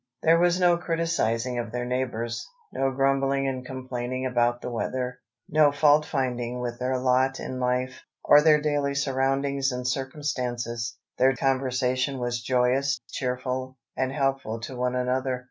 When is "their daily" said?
8.41-8.95